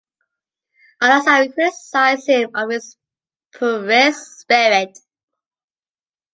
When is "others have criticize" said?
1.01-2.25